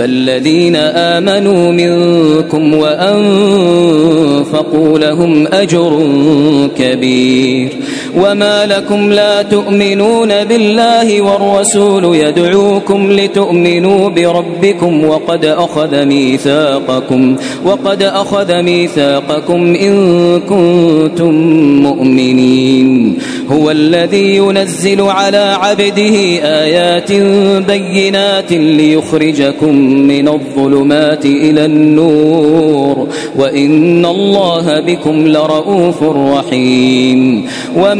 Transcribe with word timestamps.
فالذين 0.00 0.76
آمنوا 0.76 1.72
منكم 1.72 2.74
وأنفقوا 2.74 4.18
لهم 4.98 5.46
أجر 5.46 6.06
كبير. 6.78 7.68
وما 8.16 8.66
لكم 8.66 9.12
لا 9.12 9.42
تؤمنون 9.42 10.44
بالله 10.44 11.22
والرسول 11.22 12.16
يدعوكم 12.16 13.12
لتؤمنوا 13.12 14.08
بربكم 14.08 15.04
وقد 15.04 15.44
أخذ 15.44 16.04
ميثاقكم 16.04 17.36
وقد 17.64 18.02
أخذ 18.02 18.62
ميثاقكم 18.62 19.74
إن 19.74 20.40
كنتم 20.40 21.34
مؤمنين 21.82 23.18
هو 23.50 23.70
الذي 23.70 24.36
ينزل 24.36 25.00
على 25.00 25.56
عبده 25.60 26.16
آيات 26.42 27.12
بينات 27.66 28.52
ليخرجكم 28.52 29.74
من 29.84 30.28
الظلمات 30.28 31.26
إلى 31.26 31.64
النور 31.64 33.08
وإن 33.36 34.06
الله 34.06 34.80
بكم 34.80 35.28
لرؤوف 35.28 36.02
رحيم 36.02 37.46
وما 37.76 37.99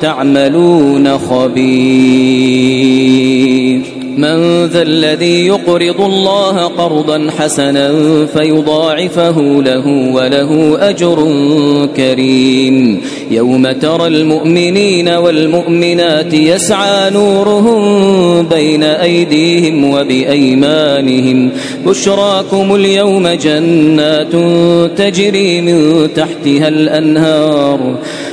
تعملون 0.00 1.18
خبير. 1.18 2.50
من 4.16 4.66
ذا 4.66 4.82
الذي 4.82 5.46
يقرض 5.46 6.00
الله 6.00 6.64
قرضا 6.64 7.26
حسنا 7.38 7.92
فيضاعفه 8.26 9.40
له 9.40 10.12
وله 10.14 10.78
أجر 10.80 11.28
كريم. 11.96 13.00
يوم 13.30 13.72
ترى 13.72 14.06
المؤمنين 14.06 15.08
والمؤمنات 15.08 16.34
يسعى 16.34 17.10
نورهم 17.10 17.82
بين 18.46 18.82
أيديهم 18.82 19.90
وبأيمانهم. 19.90 21.50
بشراكم 21.86 22.74
اليوم 22.74 23.28
جنات 23.28 24.32
تجري 24.98 25.60
من 25.60 26.08
تحتها 26.14 26.68
الأنهار. 26.68 27.94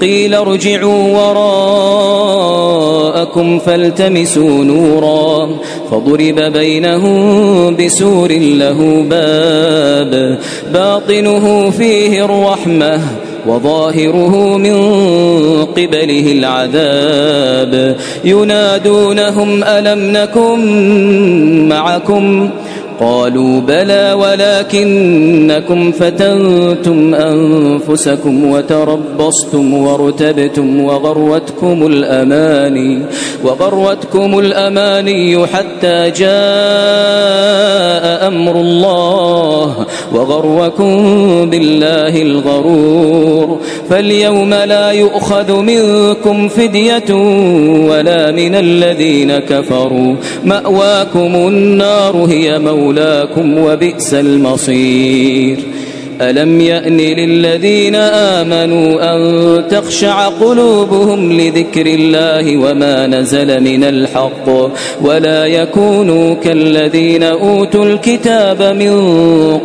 قيل 0.00 0.34
ارجعوا 0.34 1.18
وراءكم 3.18 3.58
فالتمسوا 3.58 4.64
نورا 4.64 5.48
فضرب 5.90 6.40
بينهم 6.40 7.76
بسور 7.76 8.32
له 8.32 9.04
باب 9.10 10.38
باطنه 10.72 11.70
فيه 11.70 12.24
الرحمة 12.24 13.00
وظاهره 13.46 14.56
من 14.56 14.74
قبله 15.64 16.32
العذاب 16.32 17.96
ينادونهم 18.24 19.64
ألم 19.64 20.12
نكن 20.12 21.68
معكم 21.68 22.50
قالوا 23.00 23.60
بلى 23.60 24.12
ولكنكم 24.12 25.92
فتنتم 25.92 27.14
أنفسكم 27.14 28.50
وتربصتم 28.50 29.74
وارتبتم 29.74 30.80
وغروتكم 30.84 31.86
الأماني 31.86 33.02
وغروتكم 33.44 34.38
الأماني 34.38 35.46
حتى 35.46 36.10
جاء 36.10 36.24
أمر 38.28 38.60
الله 38.60 39.86
وغركم 40.14 40.96
بالله 41.50 42.22
الغرور 42.22 43.60
فاليوم 43.90 44.54
لا 44.54 44.90
يؤخذ 44.90 45.52
منكم 45.52 46.48
فدية 46.48 47.14
ولا 47.88 48.30
من 48.30 48.54
الذين 48.54 49.38
كفروا 49.38 50.14
مأواكم 50.44 51.34
النار 51.34 52.16
هي 52.30 52.58
مولاكم 52.58 52.84
وبئس 53.58 54.14
المصير. 54.14 55.73
ألم 56.20 56.60
يأن 56.60 56.96
للذين 56.96 57.94
آمنوا 57.94 59.14
أن 59.14 59.68
تخشع 59.68 60.28
قلوبهم 60.28 61.32
لذكر 61.32 61.86
الله 61.86 62.56
وما 62.56 63.06
نزل 63.06 63.60
من 63.60 63.84
الحق 63.84 64.48
ولا 65.02 65.46
يكونوا 65.46 66.34
كالذين 66.34 67.22
أوتوا 67.22 67.84
الكتاب 67.84 68.62
من 68.62 68.94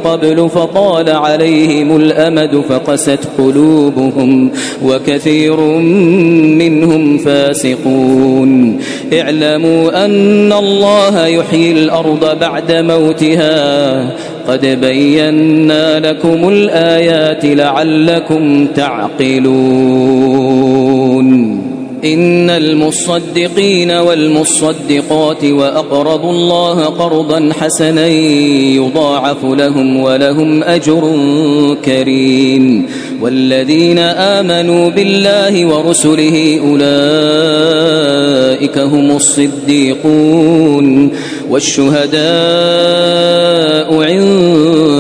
قبل 0.03 0.49
فطال 0.49 1.09
عليهم 1.09 1.95
الأمد 1.95 2.63
فقست 2.69 3.19
قلوبهم 3.37 4.51
وكثير 4.83 5.59
منهم 6.59 7.17
فاسقون 7.17 8.79
اعلموا 9.13 10.05
أن 10.05 10.53
الله 10.53 11.27
يحيي 11.27 11.71
الأرض 11.71 12.39
بعد 12.39 12.71
موتها 12.71 14.09
قد 14.49 14.65
بينا 14.65 15.99
لكم 15.99 16.49
الآيات 16.49 17.45
لعلكم 17.45 18.65
تعقلون. 18.65 19.49
إن 22.03 22.49
المصدقين 22.49 23.91
والمصدقات 23.91 25.45
وأقرضوا 25.45 26.31
الله 26.31 26.85
قرضا 26.85 27.49
حسنا 27.59 28.07
يضاعف 28.75 29.37
لهم 29.43 29.99
ولهم 29.99 30.63
أجر 30.63 31.17
كريم. 31.85 32.85
والذين 33.21 33.99
آمنوا 33.99 34.89
بالله 34.89 35.65
ورسله 35.65 36.59
أولئك 36.69 38.77
هم 38.77 39.11
الصديقون. 39.11 41.11
والشهداء 41.49 42.19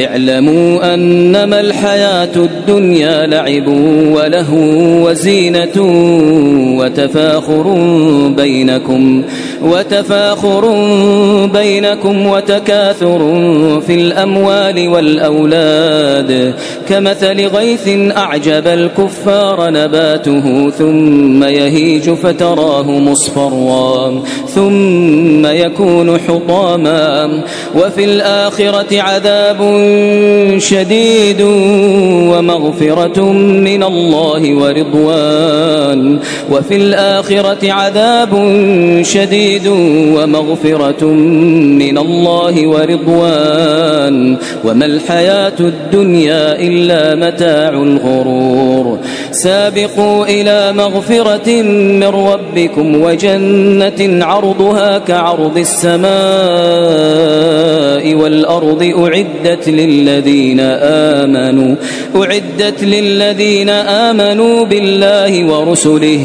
اعلموا 0.00 0.94
أنما 0.94 1.60
الحياة 1.60 2.36
الدنيا 2.36 3.26
لعب 3.26 3.68
وله 4.12 4.54
وزينة 5.04 5.76
وتفاخر 6.78 7.74
بينكم 8.36 9.22
وتفاخر 9.62 10.74
بينكم 11.46 12.26
وتكاثر 12.26 13.18
في 13.86 13.94
الأموال 13.94 14.88
والأولاد. 14.88 16.54
كمثل 16.88 17.46
غيث 17.46 17.88
أعجب 18.16 18.66
الكفار 18.66 19.70
نباته 19.70 20.70
ثم 20.70 21.44
يهيج 21.44 22.10
فتراه 22.10 22.90
مصفرا 22.90 24.22
ثم 24.48 25.46
يكون 25.46 26.18
حطاما. 26.18 27.40
وفي 27.74 28.04
الآخرة 28.04 29.02
عذاب 29.02 29.83
شديد 30.58 31.40
ومغفرة 32.30 33.22
من 33.42 33.82
الله 33.82 34.54
ورضوان. 34.54 36.18
وفي 36.52 36.76
الآخرة 36.76 37.72
عذاب 37.72 38.32
شديد 39.02 39.66
ومغفرة 40.16 41.04
من 41.78 41.98
الله 41.98 42.66
ورضوان. 42.66 44.36
وما 44.64 44.86
الحياة 44.86 45.58
الدنيا 45.60 46.60
إلا 46.60 47.14
متاع 47.14 47.68
الغرور. 47.68 48.98
سابقوا 49.30 50.24
إلى 50.24 50.72
مغفرة 50.72 51.62
من 51.62 52.04
ربكم 52.04 53.02
وجنة 53.02 54.24
عرضها 54.24 54.98
كعرض 54.98 55.58
السماء 55.58 56.04
والأرض 58.14 58.92
أعدت 58.98 59.68
للذين 59.80 60.60
آمنوا 61.20 61.72
أعدت 62.16 62.78
للذين 62.84 63.68
آمنوا 64.08 64.64
بالله 64.64 65.32
ورسله 65.44 66.24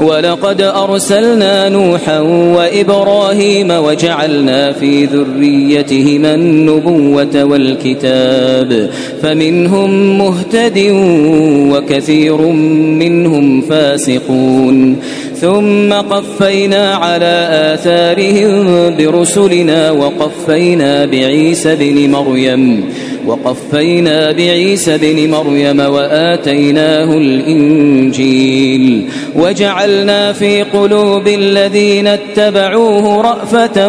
ولقد 0.00 0.62
أرسلنا 0.62 1.68
نوحا 1.68 2.20
وإبراهيم 2.56 3.70
وجعلنا 3.70 4.72
في 4.72 5.04
ذريتهما 5.04 6.34
النبوة 6.34 7.44
والكتاب 7.44 8.90
فمنهم 9.22 10.18
مهتد 10.18 10.78
وكثير 11.72 12.40
منهم 12.98 13.60
فاسقون 13.60 14.96
ثم 15.40 15.92
قفينا 15.92 16.94
على 16.94 17.48
آثارهم 17.74 18.66
برسلنا 18.96 19.90
وقفينا 19.90 21.06
بعيسى 21.06 21.76
بن 21.76 22.10
مريم 22.10 22.84
وقفينا 23.28 24.32
بعيسى 24.32 24.98
بن 24.98 25.30
مريم 25.30 25.80
وآتيناه 25.80 27.12
الإنجيل 27.18 29.08
وجعلنا 29.34 30.32
في 30.32 30.62
قلوب 30.62 31.28
الذين 31.28 32.06
اتبعوه 32.06 33.22
رأفة 33.22 33.88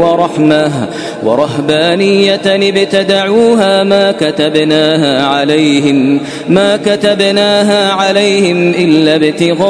ورحمة 0.00 0.88
ورهبانية 1.22 2.40
ابتدعوها 2.46 3.84
ما 3.84 4.12
كتبناها 4.12 5.26
عليهم 5.26 6.20
ما 6.48 6.76
كتبناها 6.76 7.92
عليهم 7.92 8.70
إلا 8.70 9.14
ابتغاء 9.16 9.64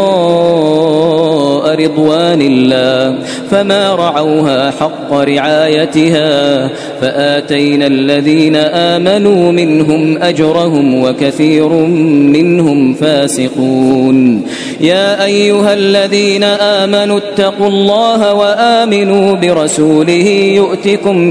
رضوان 1.85 2.41
الله. 2.41 3.19
فما 3.51 3.95
رعوها 3.95 4.71
حق 4.71 5.13
رعايتها 5.13 6.71
فآتينا 7.01 7.87
الذين 7.87 8.57
آمنوا 8.57 9.53
منهم 9.53 10.23
أجرهم 10.23 11.03
وكثير 11.03 11.69
منهم 11.69 12.95
فاسقون. 12.95 14.43
يا 14.81 15.25
أيها 15.25 15.75
الذين 15.75 16.45
آمنوا 16.45 17.19
اتقوا 17.19 17.69
الله 17.69 18.35
وآمنوا 18.35 19.35
برسوله 19.35 20.29
يؤتكم 20.57 21.31